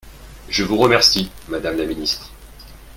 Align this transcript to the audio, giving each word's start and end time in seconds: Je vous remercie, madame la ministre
Je 0.49 0.63
vous 0.63 0.77
remercie, 0.77 1.29
madame 1.47 1.77
la 1.77 1.85
ministre 1.85 2.31